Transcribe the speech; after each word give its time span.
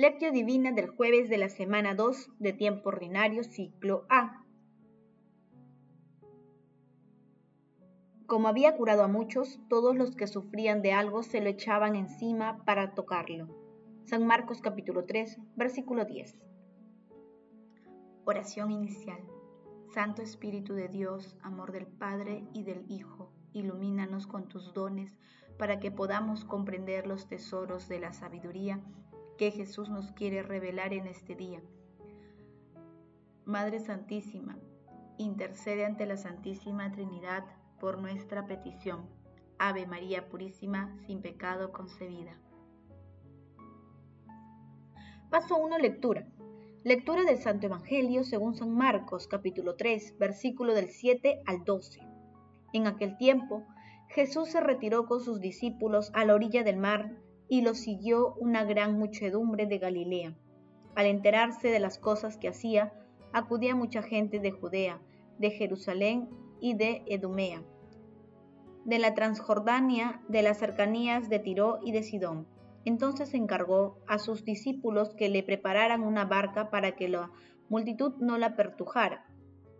Lectio 0.00 0.32
Divina 0.32 0.72
del 0.72 0.88
jueves 0.88 1.28
de 1.28 1.36
la 1.36 1.50
semana 1.50 1.94
2 1.94 2.30
de 2.38 2.54
tiempo 2.54 2.88
ordinario, 2.88 3.44
ciclo 3.44 4.06
A. 4.08 4.46
Como 8.24 8.48
había 8.48 8.78
curado 8.78 9.02
a 9.02 9.08
muchos, 9.08 9.60
todos 9.68 9.94
los 9.94 10.16
que 10.16 10.26
sufrían 10.26 10.80
de 10.80 10.94
algo 10.94 11.22
se 11.22 11.42
lo 11.42 11.50
echaban 11.50 11.96
encima 11.96 12.64
para 12.64 12.94
tocarlo. 12.94 13.54
San 14.04 14.26
Marcos 14.26 14.62
capítulo 14.62 15.04
3, 15.04 15.38
versículo 15.54 16.06
10. 16.06 16.34
Oración 18.24 18.70
inicial. 18.70 19.20
Santo 19.92 20.22
Espíritu 20.22 20.72
de 20.72 20.88
Dios, 20.88 21.36
amor 21.42 21.72
del 21.72 21.86
Padre 21.86 22.42
y 22.54 22.62
del 22.62 22.90
Hijo, 22.90 23.30
ilumínanos 23.52 24.26
con 24.26 24.48
tus 24.48 24.72
dones 24.72 25.18
para 25.58 25.78
que 25.78 25.90
podamos 25.90 26.46
comprender 26.46 27.06
los 27.06 27.28
tesoros 27.28 27.86
de 27.86 28.00
la 28.00 28.14
sabiduría 28.14 28.80
que 29.40 29.50
Jesús 29.52 29.88
nos 29.88 30.12
quiere 30.12 30.42
revelar 30.42 30.92
en 30.92 31.06
este 31.06 31.34
día. 31.34 31.62
Madre 33.46 33.80
Santísima, 33.80 34.58
intercede 35.16 35.86
ante 35.86 36.04
la 36.04 36.18
Santísima 36.18 36.92
Trinidad 36.92 37.46
por 37.80 37.96
nuestra 37.96 38.44
petición. 38.44 39.08
Ave 39.58 39.86
María 39.86 40.28
Purísima, 40.28 40.94
sin 41.06 41.22
pecado 41.22 41.72
concebida. 41.72 42.38
Paso 45.30 45.56
1. 45.56 45.78
Lectura. 45.78 46.26
Lectura 46.84 47.22
del 47.22 47.38
Santo 47.38 47.64
Evangelio 47.64 48.24
según 48.24 48.54
San 48.54 48.74
Marcos, 48.74 49.26
capítulo 49.26 49.74
3, 49.74 50.18
versículo 50.18 50.74
del 50.74 50.90
7 50.90 51.40
al 51.46 51.64
12. 51.64 51.98
En 52.74 52.86
aquel 52.86 53.16
tiempo, 53.16 53.66
Jesús 54.08 54.50
se 54.50 54.60
retiró 54.60 55.06
con 55.06 55.22
sus 55.22 55.40
discípulos 55.40 56.10
a 56.12 56.26
la 56.26 56.34
orilla 56.34 56.62
del 56.62 56.76
mar 56.76 57.16
y 57.50 57.62
lo 57.62 57.74
siguió 57.74 58.34
una 58.34 58.64
gran 58.64 58.96
muchedumbre 58.96 59.66
de 59.66 59.78
Galilea. 59.78 60.34
Al 60.94 61.06
enterarse 61.06 61.68
de 61.68 61.80
las 61.80 61.98
cosas 61.98 62.38
que 62.38 62.48
hacía, 62.48 62.92
acudía 63.32 63.74
mucha 63.74 64.02
gente 64.02 64.38
de 64.38 64.52
Judea, 64.52 65.00
de 65.38 65.50
Jerusalén 65.50 66.30
y 66.60 66.74
de 66.74 67.02
Edumea, 67.06 67.64
de 68.84 68.98
la 69.00 69.14
Transjordania, 69.14 70.22
de 70.28 70.42
las 70.42 70.58
cercanías 70.58 71.28
de 71.28 71.40
Tiro 71.40 71.80
y 71.82 71.90
de 71.90 72.04
Sidón. 72.04 72.46
Entonces 72.84 73.34
encargó 73.34 73.98
a 74.06 74.18
sus 74.18 74.44
discípulos 74.44 75.14
que 75.16 75.28
le 75.28 75.42
prepararan 75.42 76.02
una 76.04 76.24
barca 76.24 76.70
para 76.70 76.92
que 76.92 77.08
la 77.08 77.32
multitud 77.68 78.14
no 78.20 78.38
la 78.38 78.54
pertujara. 78.54 79.26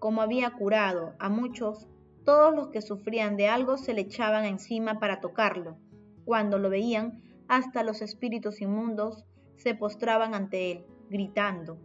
Como 0.00 0.22
había 0.22 0.50
curado 0.50 1.14
a 1.20 1.28
muchos, 1.28 1.88
todos 2.24 2.52
los 2.52 2.68
que 2.68 2.82
sufrían 2.82 3.36
de 3.36 3.48
algo 3.48 3.78
se 3.78 3.94
le 3.94 4.00
echaban 4.02 4.44
encima 4.44 4.98
para 4.98 5.20
tocarlo. 5.20 5.78
Cuando 6.24 6.58
lo 6.58 6.68
veían, 6.68 7.22
hasta 7.50 7.82
los 7.82 8.00
espíritus 8.00 8.60
inmundos 8.60 9.24
se 9.56 9.74
postraban 9.74 10.34
ante 10.34 10.70
él, 10.70 10.84
gritando, 11.10 11.80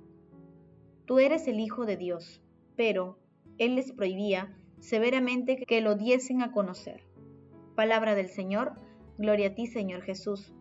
Tú 1.05 1.17
eres 1.17 1.47
el 1.47 1.59
Hijo 1.59 1.88
de 1.88 1.97
Dios. 1.97 2.39
Pero 2.75 3.17
él 3.58 3.75
les 3.75 3.91
prohibía 3.91 4.55
severamente 4.80 5.58
que 5.66 5.81
lo 5.81 5.95
diesen 5.95 6.43
a 6.43 6.52
conocer. 6.52 7.03
Palabra 7.75 8.13
del 8.13 8.30
Señor, 8.30 8.73
gloria 9.17 9.49
a 9.49 9.55
ti 9.55 9.66
Señor 9.66 10.03
Jesús. 10.03 10.53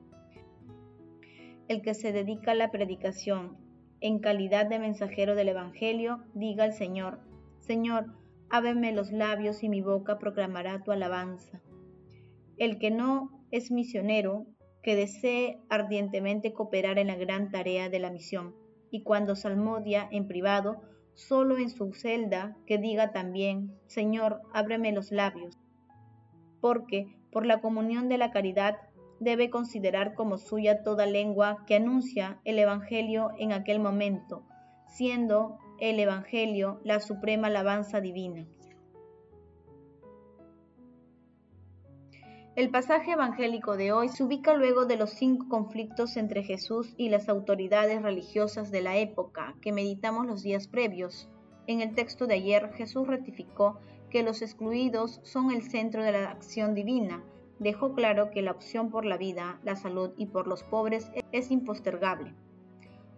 El 1.69 1.82
que 1.82 1.92
se 1.92 2.12
dedica 2.12 2.52
a 2.52 2.55
la 2.55 2.70
predicación 2.70 3.58
en 4.00 4.20
calidad 4.20 4.66
de 4.66 4.78
mensajero 4.78 5.34
del 5.34 5.50
Evangelio, 5.50 6.25
diga 6.32 6.64
al 6.64 6.72
Señor, 6.72 7.20
Señor, 7.60 8.06
ábreme 8.48 8.92
los 8.92 9.12
labios 9.12 9.62
y 9.62 9.69
mi 9.69 9.82
boca 9.82 10.19
proclamará 10.19 10.82
tu 10.82 10.92
alabanza. 10.92 11.60
El 12.56 12.78
que 12.78 12.91
no 12.91 13.44
es 13.50 13.70
misionero, 13.70 14.47
que 14.84 14.94
desee 14.94 15.58
ardientemente 15.70 16.53
cooperar 16.53 16.98
en 16.98 17.06
la 17.06 17.16
gran 17.16 17.50
tarea 17.50 17.88
de 17.88 17.98
la 17.98 18.10
misión, 18.10 18.54
y 18.91 19.03
cuando 19.03 19.34
salmodia 19.34 20.06
en 20.12 20.28
privado, 20.28 20.82
solo 21.14 21.56
en 21.56 21.70
su 21.70 21.94
celda, 21.94 22.56
que 22.66 22.76
diga 22.76 23.10
también, 23.10 23.72
Señor, 23.86 24.42
ábreme 24.53 24.92
los 24.92 25.10
labios, 25.10 25.59
porque 26.60 27.16
por 27.32 27.47
la 27.47 27.60
comunión 27.62 28.09
de 28.10 28.19
la 28.19 28.31
caridad 28.31 28.76
debe 29.20 29.48
considerar 29.48 30.14
como 30.14 30.36
suya 30.36 30.82
toda 30.82 31.06
lengua 31.06 31.64
que 31.66 31.76
anuncia 31.76 32.41
el 32.44 32.59
Evangelio 32.59 33.30
en 33.38 33.53
aquel 33.53 33.80
momento, 33.80 34.44
siendo 34.86 35.59
el 35.80 35.98
Evangelio 35.98 36.78
la 36.84 37.00
suprema 37.00 37.47
alabanza 37.47 38.03
divina. 38.03 38.47
El 42.56 42.70
pasaje 42.70 43.10
evangélico 43.10 43.76
de 43.76 43.91
hoy 43.91 44.09
se 44.09 44.22
ubica 44.22 44.54
luego 44.54 44.87
de 44.87 44.97
los 44.97 45.10
cinco 45.10 45.48
conflictos 45.48 46.16
entre 46.16 46.44
Jesús 46.44 46.94
y 46.97 47.09
las 47.09 47.28
autoridades 47.28 48.00
religiosas 48.00 48.70
de 48.70 48.81
la 48.81 48.97
época 48.97 49.56
que 49.60 49.72
meditamos 49.72 50.25
los 50.25 50.44
días 50.44 50.69
previos. 50.69 51.28
En 51.66 51.81
el 51.81 51.97
texto 51.97 52.28
de 52.28 52.34
ayer 52.34 52.70
Jesús 52.75 53.09
ratificó 53.09 53.81
que 54.09 54.22
los 54.22 54.41
excluidos 54.41 55.19
son 55.25 55.50
el 55.50 55.62
centro 55.62 56.04
de 56.04 56.12
la 56.12 56.31
acción 56.31 56.76
divina. 56.76 57.25
Dejó 57.59 57.92
claro 57.92 58.31
que 58.31 58.42
la 58.42 58.53
opción 58.53 58.88
por 58.88 59.04
la 59.04 59.16
vida, 59.16 59.59
la 59.65 59.75
salud 59.75 60.12
y 60.16 60.26
por 60.26 60.47
los 60.47 60.62
pobres 60.62 61.10
es 61.32 61.50
impostergable. 61.50 62.36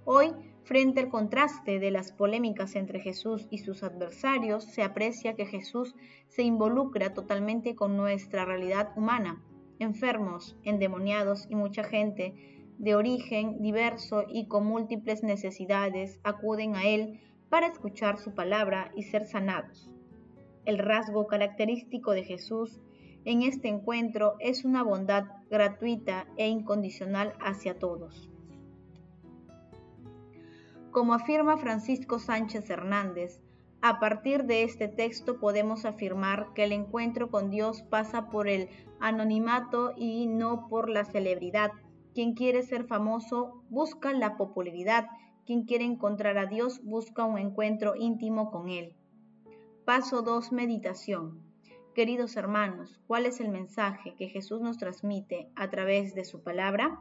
Hoy 0.06 0.32
Frente 0.66 0.98
al 0.98 1.10
contraste 1.10 1.78
de 1.78 1.92
las 1.92 2.10
polémicas 2.10 2.74
entre 2.74 2.98
Jesús 2.98 3.46
y 3.50 3.58
sus 3.58 3.84
adversarios, 3.84 4.64
se 4.64 4.82
aprecia 4.82 5.36
que 5.36 5.46
Jesús 5.46 5.94
se 6.26 6.42
involucra 6.42 7.14
totalmente 7.14 7.76
con 7.76 7.96
nuestra 7.96 8.44
realidad 8.44 8.90
humana. 8.96 9.40
Enfermos, 9.78 10.56
endemoniados 10.64 11.46
y 11.48 11.54
mucha 11.54 11.84
gente 11.84 12.34
de 12.78 12.96
origen 12.96 13.62
diverso 13.62 14.24
y 14.28 14.48
con 14.48 14.66
múltiples 14.66 15.22
necesidades 15.22 16.18
acuden 16.24 16.74
a 16.74 16.82
Él 16.82 17.20
para 17.48 17.68
escuchar 17.68 18.18
su 18.18 18.34
palabra 18.34 18.90
y 18.96 19.04
ser 19.04 19.24
sanados. 19.24 19.88
El 20.64 20.78
rasgo 20.78 21.28
característico 21.28 22.10
de 22.10 22.24
Jesús 22.24 22.80
en 23.24 23.42
este 23.42 23.68
encuentro 23.68 24.34
es 24.40 24.64
una 24.64 24.82
bondad 24.82 25.26
gratuita 25.48 26.26
e 26.36 26.48
incondicional 26.48 27.34
hacia 27.38 27.78
todos. 27.78 28.32
Como 30.96 31.12
afirma 31.12 31.58
Francisco 31.58 32.18
Sánchez 32.18 32.70
Hernández, 32.70 33.42
a 33.82 34.00
partir 34.00 34.44
de 34.44 34.62
este 34.62 34.88
texto 34.88 35.38
podemos 35.38 35.84
afirmar 35.84 36.54
que 36.54 36.64
el 36.64 36.72
encuentro 36.72 37.30
con 37.30 37.50
Dios 37.50 37.82
pasa 37.82 38.30
por 38.30 38.48
el 38.48 38.70
anonimato 38.98 39.92
y 39.94 40.26
no 40.26 40.68
por 40.68 40.88
la 40.88 41.04
celebridad. 41.04 41.70
Quien 42.14 42.32
quiere 42.32 42.62
ser 42.62 42.86
famoso 42.86 43.62
busca 43.68 44.14
la 44.14 44.38
popularidad. 44.38 45.04
Quien 45.44 45.64
quiere 45.64 45.84
encontrar 45.84 46.38
a 46.38 46.46
Dios 46.46 46.82
busca 46.82 47.26
un 47.26 47.36
encuentro 47.36 47.94
íntimo 47.94 48.50
con 48.50 48.70
Él. 48.70 48.94
Paso 49.84 50.22
2. 50.22 50.50
Meditación. 50.52 51.42
Queridos 51.94 52.38
hermanos, 52.38 52.98
¿cuál 53.06 53.26
es 53.26 53.40
el 53.40 53.50
mensaje 53.50 54.14
que 54.16 54.30
Jesús 54.30 54.62
nos 54.62 54.78
transmite 54.78 55.50
a 55.56 55.68
través 55.68 56.14
de 56.14 56.24
su 56.24 56.42
palabra? 56.42 56.98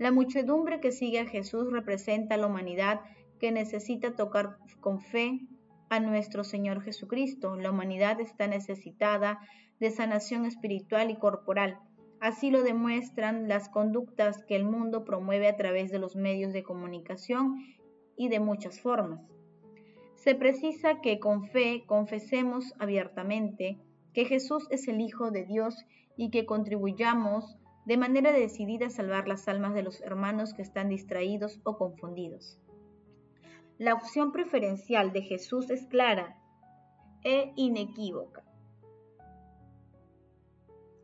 La 0.00 0.12
muchedumbre 0.12 0.80
que 0.80 0.92
sigue 0.92 1.20
a 1.20 1.26
Jesús 1.26 1.70
representa 1.70 2.34
a 2.34 2.38
la 2.38 2.46
humanidad 2.46 3.02
que 3.38 3.52
necesita 3.52 4.16
tocar 4.16 4.56
con 4.80 5.02
fe 5.02 5.40
a 5.90 6.00
nuestro 6.00 6.42
Señor 6.42 6.80
Jesucristo. 6.80 7.54
La 7.56 7.70
humanidad 7.70 8.18
está 8.18 8.46
necesitada 8.46 9.40
de 9.78 9.90
sanación 9.90 10.46
espiritual 10.46 11.10
y 11.10 11.16
corporal. 11.16 11.78
Así 12.18 12.50
lo 12.50 12.62
demuestran 12.62 13.46
las 13.46 13.68
conductas 13.68 14.42
que 14.44 14.56
el 14.56 14.64
mundo 14.64 15.04
promueve 15.04 15.48
a 15.48 15.58
través 15.58 15.90
de 15.90 15.98
los 15.98 16.16
medios 16.16 16.54
de 16.54 16.62
comunicación 16.62 17.56
y 18.16 18.30
de 18.30 18.40
muchas 18.40 18.80
formas. 18.80 19.20
Se 20.14 20.34
precisa 20.34 21.02
que 21.02 21.20
con 21.20 21.44
fe 21.44 21.84
confesemos 21.86 22.72
abiertamente 22.78 23.76
que 24.14 24.24
Jesús 24.24 24.66
es 24.70 24.88
el 24.88 25.02
Hijo 25.02 25.30
de 25.30 25.44
Dios 25.44 25.84
y 26.16 26.30
que 26.30 26.46
contribuyamos 26.46 27.58
de 27.84 27.96
manera 27.96 28.32
decidida 28.32 28.86
a 28.86 28.90
salvar 28.90 29.26
las 29.28 29.48
almas 29.48 29.74
de 29.74 29.82
los 29.82 30.00
hermanos 30.02 30.54
que 30.54 30.62
están 30.62 30.88
distraídos 30.88 31.60
o 31.64 31.76
confundidos. 31.76 32.58
La 33.78 33.94
opción 33.94 34.32
preferencial 34.32 35.12
de 35.12 35.22
Jesús 35.22 35.70
es 35.70 35.86
clara 35.86 36.36
e 37.24 37.52
inequívoca. 37.56 38.44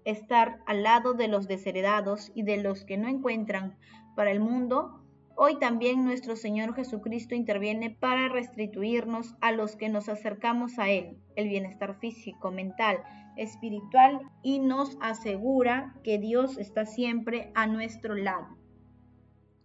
Estar 0.04 0.60
al 0.66 0.82
lado 0.82 1.14
de 1.14 1.28
los 1.28 1.48
desheredados 1.48 2.30
y 2.34 2.42
de 2.42 2.58
los 2.58 2.84
que 2.84 2.96
no 2.96 3.08
encuentran 3.08 3.76
para 4.14 4.30
el 4.30 4.40
mundo 4.40 5.05
Hoy 5.38 5.58
también 5.58 6.02
nuestro 6.02 6.34
Señor 6.34 6.74
Jesucristo 6.74 7.34
interviene 7.34 7.90
para 7.90 8.30
restituirnos 8.30 9.34
a 9.42 9.52
los 9.52 9.76
que 9.76 9.90
nos 9.90 10.08
acercamos 10.08 10.78
a 10.78 10.88
Él, 10.88 11.18
el 11.36 11.50
bienestar 11.50 11.98
físico, 11.98 12.50
mental, 12.50 13.02
espiritual 13.36 14.22
y 14.42 14.60
nos 14.60 14.96
asegura 15.02 15.94
que 16.02 16.16
Dios 16.16 16.56
está 16.56 16.86
siempre 16.86 17.52
a 17.54 17.66
nuestro 17.66 18.14
lado. 18.14 18.46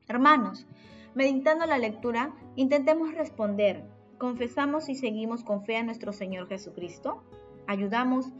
Hermanos, 0.10 0.68
meditando 1.16 1.66
la 1.66 1.78
lectura, 1.78 2.36
intentemos 2.58 3.14
responder, 3.14 3.86
¿confesamos 4.18 4.90
y 4.90 4.96
seguimos 4.96 5.46
con 5.46 5.64
fe 5.64 5.78
a 5.78 5.84
nuestro 5.84 6.12
Señor 6.12 6.50
Jesucristo? 6.50 7.24
¿Ayudamos 7.66 8.34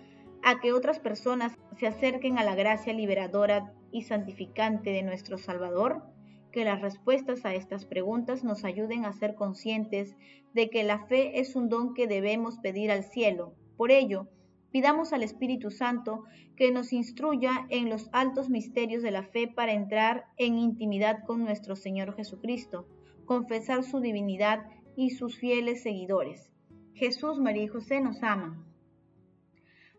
a 0.44 0.60
que 0.60 0.74
otras 0.74 1.00
personas 1.00 1.58
se 1.80 1.88
acerquen 1.88 2.38
a 2.38 2.44
la 2.44 2.56
gracia 2.56 2.92
liberadora 2.92 3.72
y 3.90 4.02
santificante 4.02 4.90
de 4.90 5.04
nuestro 5.04 5.38
Salvador? 5.38 6.04
Que 6.52 6.66
las 6.66 6.82
respuestas 6.82 7.46
a 7.46 7.54
estas 7.54 7.86
preguntas 7.86 8.44
nos 8.44 8.64
ayuden 8.64 9.06
a 9.06 9.14
ser 9.14 9.36
conscientes 9.36 10.16
de 10.54 10.70
que 10.70 10.84
la 10.84 11.06
fe 11.08 11.40
es 11.40 11.56
un 11.56 11.70
don 11.70 11.94
que 11.94 12.08
debemos 12.08 12.60
pedir 12.60 12.92
al 12.92 13.04
cielo. 13.04 13.56
Por 13.78 13.92
ello, 13.92 14.28
pidamos 14.72 15.14
al 15.14 15.24
Espíritu 15.24 15.72
Santo 15.72 16.24
que 16.56 16.72
nos 16.72 16.94
instruya 16.94 17.66
en 17.70 17.90
los 17.90 18.10
altos 18.12 18.50
misterios 18.50 19.02
de 19.02 19.12
la 19.12 19.24
fe 19.24 19.48
para 19.48 19.74
entrar 19.74 20.26
en 20.38 20.58
intimidad 20.58 21.24
con 21.26 21.44
nuestro 21.44 21.76
Señor 21.76 22.16
Jesucristo, 22.16 22.88
confesar 23.26 23.84
su 23.84 24.00
divinidad 24.00 24.66
y 24.96 25.12
sus 25.12 25.38
fieles 25.38 25.82
seguidores. 25.82 26.52
Jesús, 26.94 27.40
María 27.40 27.64
y 27.64 27.68
José 27.68 28.02
nos 28.02 28.22
aman. 28.22 28.64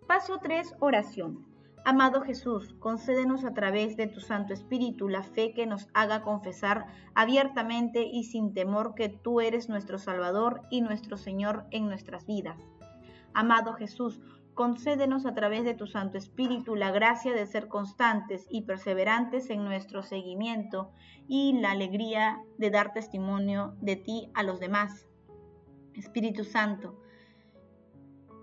Paso 0.06 0.38
3. 0.42 0.74
Oración. 0.80 1.51
Amado 1.84 2.20
Jesús, 2.20 2.76
concédenos 2.78 3.44
a 3.44 3.54
través 3.54 3.96
de 3.96 4.06
tu 4.06 4.20
Santo 4.20 4.52
Espíritu 4.52 5.08
la 5.08 5.24
fe 5.24 5.52
que 5.52 5.66
nos 5.66 5.88
haga 5.94 6.22
confesar 6.22 6.86
abiertamente 7.16 8.04
y 8.04 8.22
sin 8.22 8.54
temor 8.54 8.94
que 8.94 9.08
tú 9.08 9.40
eres 9.40 9.68
nuestro 9.68 9.98
Salvador 9.98 10.62
y 10.70 10.80
nuestro 10.80 11.16
Señor 11.16 11.64
en 11.72 11.88
nuestras 11.88 12.24
vidas. 12.24 12.56
Amado 13.34 13.72
Jesús, 13.72 14.20
concédenos 14.54 15.26
a 15.26 15.34
través 15.34 15.64
de 15.64 15.74
tu 15.74 15.88
Santo 15.88 16.18
Espíritu 16.18 16.76
la 16.76 16.92
gracia 16.92 17.32
de 17.32 17.46
ser 17.46 17.66
constantes 17.66 18.46
y 18.48 18.62
perseverantes 18.62 19.50
en 19.50 19.64
nuestro 19.64 20.04
seguimiento 20.04 20.92
y 21.26 21.58
la 21.60 21.72
alegría 21.72 22.40
de 22.58 22.70
dar 22.70 22.92
testimonio 22.92 23.74
de 23.80 23.96
ti 23.96 24.30
a 24.34 24.44
los 24.44 24.60
demás. 24.60 25.08
Espíritu 25.94 26.44
Santo, 26.44 27.02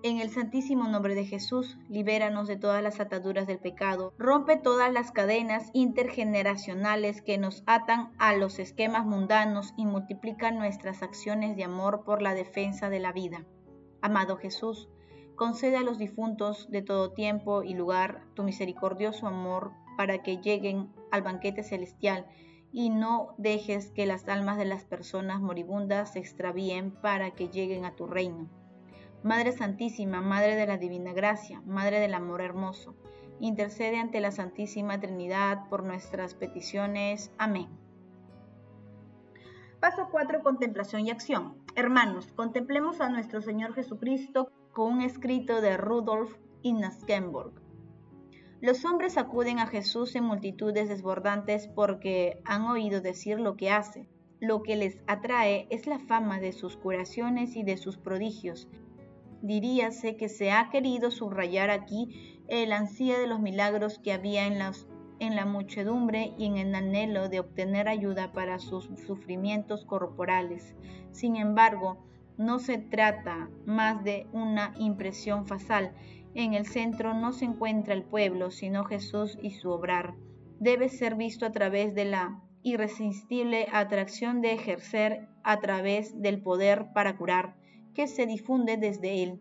en 0.02 0.20
el 0.20 0.30
santísimo 0.30 0.88
nombre 0.88 1.14
de 1.14 1.26
Jesús, 1.26 1.78
libéranos 1.90 2.48
de 2.48 2.56
todas 2.56 2.82
las 2.82 3.00
ataduras 3.00 3.48
del 3.48 3.60
pecado, 3.60 4.14
rompe 4.18 4.56
todas 4.56 4.94
las 4.94 5.12
cadenas 5.12 5.70
intergeneracionales 5.74 7.22
que 7.22 7.38
nos 7.38 7.64
atan 7.66 8.12
a 8.18 8.34
los 8.36 8.60
esquemas 8.60 9.06
mundanos 9.06 9.74
y 9.76 9.86
multiplica 9.86 10.52
nuestras 10.52 11.04
acciones 11.04 11.58
de 11.58 11.66
amor 11.66 12.04
por 12.06 12.22
la 12.22 12.34
defensa 12.34 12.90
de 12.90 13.00
la 13.00 13.12
vida. 13.12 13.46
Amado 14.02 14.38
Jesús, 14.38 14.88
concede 15.36 15.76
a 15.76 15.84
los 15.84 15.98
difuntos 15.98 16.70
de 16.70 16.82
todo 16.82 17.12
tiempo 17.12 17.64
y 17.64 17.74
lugar 17.74 18.24
tu 18.36 18.44
misericordioso 18.44 19.28
amor 19.28 19.74
para 19.98 20.24
que 20.24 20.38
lleguen 20.38 20.94
al 21.12 21.24
banquete 21.24 21.64
celestial 21.64 22.26
y 22.72 22.90
no 22.90 23.34
dejes 23.38 23.92
que 23.92 24.06
las 24.06 24.28
almas 24.30 24.58
de 24.58 24.66
las 24.66 24.86
personas 24.86 25.42
moribundas 25.42 26.14
se 26.14 26.20
extravíen 26.20 26.92
para 26.92 27.32
que 27.32 27.50
lleguen 27.50 27.84
a 27.84 27.96
tu 27.96 28.08
reino. 28.08 28.59
Madre 29.22 29.52
Santísima, 29.52 30.22
Madre 30.22 30.56
de 30.56 30.66
la 30.66 30.78
Divina 30.78 31.12
Gracia, 31.12 31.62
Madre 31.66 32.00
del 32.00 32.14
Amor 32.14 32.42
Hermoso, 32.42 32.96
intercede 33.42 34.00
ante 34.00 34.22
la 34.22 34.32
Santísima 34.32 34.98
Trinidad 35.02 35.68
por 35.68 35.84
nuestras 35.84 36.36
peticiones. 36.36 37.30
Amén. 37.38 37.68
Paso 39.82 40.08
4. 40.10 40.42
Contemplación 40.42 41.06
y 41.06 41.12
acción. 41.12 41.58
Hermanos, 41.76 42.32
contemplemos 42.32 43.02
a 43.02 43.10
nuestro 43.10 43.42
Señor 43.42 43.74
Jesucristo 43.74 44.54
con 44.72 44.94
un 44.94 45.02
escrito 45.02 45.60
de 45.60 45.76
Rudolf 45.76 46.38
Innaskenborg. 46.62 47.52
Los 48.62 48.86
hombres 48.86 49.18
acuden 49.18 49.60
a 49.60 49.68
Jesús 49.68 50.16
en 50.16 50.24
multitudes 50.24 50.88
desbordantes 50.88 51.68
porque 51.68 52.42
han 52.46 52.64
oído 52.64 53.02
decir 53.02 53.38
lo 53.42 53.58
que 53.58 53.70
hace. 53.70 54.08
Lo 54.40 54.64
que 54.64 54.78
les 54.78 55.02
atrae 55.08 55.68
es 55.70 55.88
la 55.88 56.00
fama 56.00 56.40
de 56.40 56.54
sus 56.54 56.78
curaciones 56.78 57.58
y 57.58 57.64
de 57.64 57.76
sus 57.76 57.98
prodigios, 57.98 58.70
diríase 59.42 60.16
que 60.18 60.30
se 60.30 60.52
ha 60.52 60.70
querido 60.70 61.12
subrayar 61.12 61.70
aquí 61.70 62.42
el 62.48 62.72
ansía 62.72 63.20
de 63.20 63.28
los 63.28 63.40
milagros 63.40 64.00
que 64.00 64.12
había 64.12 64.48
en, 64.48 64.60
en 65.20 65.36
la 65.36 65.46
muchedumbre 65.46 66.34
y 66.38 66.46
en 66.46 66.58
el 66.58 66.76
anhelo 66.76 67.30
de 67.30 67.40
obtener 67.40 67.88
ayuda 67.88 68.32
para 68.32 68.60
sus 68.60 68.90
sufrimientos 69.06 69.86
corporales. 69.86 70.76
Sin 71.12 71.36
embargo, 71.36 72.06
no 72.38 72.60
se 72.60 72.78
trata 72.78 73.50
más 73.66 74.04
de 74.04 74.28
una 74.32 74.74
impresión 74.78 75.46
fasal. 75.46 75.94
En 76.34 76.54
el 76.54 76.66
centro 76.66 77.14
no 77.14 77.34
se 77.34 77.46
encuentra 77.46 77.94
el 77.94 78.04
pueblo, 78.04 78.50
sino 78.50 78.86
Jesús 78.86 79.38
y 79.42 79.52
su 79.52 79.70
obrar. 79.70 80.16
Debe 80.60 80.90
ser 80.90 81.16
visto 81.16 81.46
a 81.46 81.52
través 81.52 81.94
de 81.96 82.06
la 82.06 82.42
irresistible 82.64 83.68
atracción 83.72 84.42
de 84.42 84.54
ejercer 84.54 85.28
a 85.44 85.60
través 85.60 86.22
del 86.22 86.42
poder 86.42 86.88
para 86.94 87.18
curar 87.18 87.59
que 87.94 88.08
se 88.08 88.26
difunde 88.26 88.78
desde 88.78 89.24
él. 89.24 89.40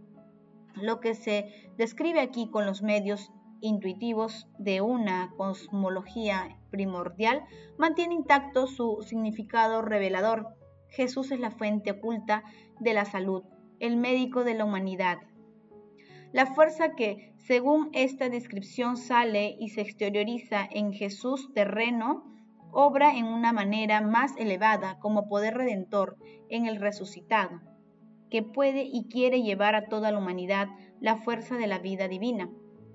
Lo 0.74 1.00
que 1.00 1.14
se 1.14 1.70
describe 1.76 2.20
aquí 2.20 2.50
con 2.50 2.66
los 2.66 2.82
medios 2.82 3.32
intuitivos 3.60 4.46
de 4.58 4.80
una 4.80 5.32
cosmología 5.36 6.56
primordial 6.70 7.44
mantiene 7.76 8.14
intacto 8.14 8.66
su 8.66 9.02
significado 9.02 9.82
revelador. 9.82 10.54
Jesús 10.88 11.32
es 11.32 11.40
la 11.40 11.50
fuente 11.50 11.90
oculta 11.90 12.44
de 12.80 12.94
la 12.94 13.04
salud, 13.04 13.42
el 13.80 13.96
médico 13.96 14.44
de 14.44 14.54
la 14.54 14.64
humanidad. 14.64 15.18
La 16.32 16.46
fuerza 16.46 16.94
que, 16.94 17.34
según 17.38 17.90
esta 17.92 18.28
descripción, 18.28 18.96
sale 18.96 19.56
y 19.58 19.70
se 19.70 19.80
exterioriza 19.80 20.68
en 20.70 20.92
Jesús 20.92 21.52
terreno, 21.54 22.24
obra 22.70 23.16
en 23.16 23.24
una 23.24 23.52
manera 23.52 24.00
más 24.02 24.36
elevada 24.36 24.98
como 25.00 25.28
poder 25.28 25.54
redentor 25.54 26.16
en 26.50 26.66
el 26.66 26.76
resucitado 26.76 27.60
que 28.30 28.42
puede 28.42 28.82
y 28.82 29.04
quiere 29.04 29.42
llevar 29.42 29.74
a 29.74 29.86
toda 29.86 30.10
la 30.10 30.18
humanidad 30.18 30.68
la 31.00 31.16
fuerza 31.16 31.56
de 31.56 31.66
la 31.66 31.78
vida 31.78 32.08
divina. 32.08 32.50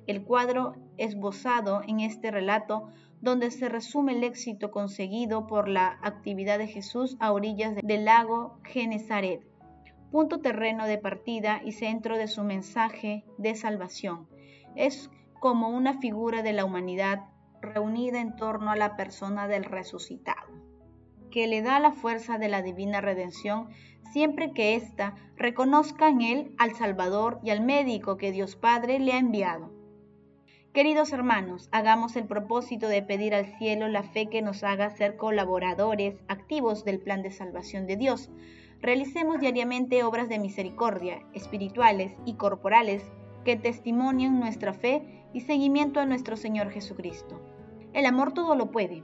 El 0.07 0.23
cuadro 0.23 0.75
esbozado 0.97 1.81
en 1.87 1.99
este 1.99 2.31
relato 2.31 2.89
donde 3.21 3.51
se 3.51 3.69
resume 3.69 4.11
el 4.11 4.23
éxito 4.25 4.69
conseguido 4.69 5.47
por 5.47 5.69
la 5.69 5.97
actividad 6.01 6.57
de 6.57 6.67
Jesús 6.67 7.15
a 7.21 7.31
orillas 7.31 7.73
del 7.81 8.03
lago 8.05 8.59
Genezaret, 8.65 9.41
punto 10.11 10.41
terreno 10.41 10.85
de 10.87 10.97
partida 10.97 11.61
y 11.63 11.71
centro 11.71 12.17
de 12.17 12.27
su 12.27 12.43
mensaje 12.43 13.23
de 13.37 13.55
salvación. 13.55 14.27
Es 14.75 15.09
como 15.39 15.69
una 15.69 15.99
figura 15.99 16.43
de 16.43 16.51
la 16.51 16.65
humanidad 16.65 17.21
reunida 17.61 18.19
en 18.19 18.35
torno 18.35 18.71
a 18.71 18.75
la 18.75 18.97
persona 18.97 19.47
del 19.47 19.63
resucitado, 19.63 20.42
que 21.33 21.47
le 21.47 21.63
da 21.63 21.79
la 21.79 21.91
fuerza 21.91 22.37
de 22.37 22.47
la 22.47 22.61
divina 22.61 23.01
redención 23.01 23.69
siempre 24.11 24.51
que 24.53 24.75
ésta 24.75 25.15
reconozca 25.35 26.07
en 26.07 26.21
él 26.21 26.55
al 26.59 26.75
Salvador 26.75 27.39
y 27.43 27.49
al 27.49 27.61
médico 27.61 28.17
que 28.17 28.31
Dios 28.31 28.55
Padre 28.55 28.99
le 28.99 29.13
ha 29.13 29.17
enviado. 29.17 29.71
Queridos 30.73 31.11
hermanos, 31.11 31.69
hagamos 31.71 32.15
el 32.17 32.25
propósito 32.25 32.87
de 32.87 33.01
pedir 33.01 33.33
al 33.33 33.47
cielo 33.57 33.87
la 33.87 34.03
fe 34.03 34.27
que 34.27 34.43
nos 34.43 34.63
haga 34.63 34.91
ser 34.91 35.17
colaboradores 35.17 36.21
activos 36.27 36.85
del 36.85 36.99
plan 36.99 37.23
de 37.23 37.31
salvación 37.31 37.87
de 37.87 37.97
Dios. 37.97 38.29
Realicemos 38.79 39.39
diariamente 39.39 40.03
obras 40.03 40.29
de 40.29 40.37
misericordia, 40.37 41.23
espirituales 41.33 42.13
y 42.25 42.35
corporales, 42.35 43.03
que 43.43 43.55
testimonien 43.55 44.39
nuestra 44.39 44.73
fe 44.73 45.25
y 45.33 45.41
seguimiento 45.41 45.99
a 45.99 46.05
nuestro 46.05 46.37
Señor 46.37 46.69
Jesucristo. 46.69 47.41
El 47.93 48.05
amor 48.05 48.33
todo 48.33 48.53
lo 48.53 48.69
puede. 48.69 49.03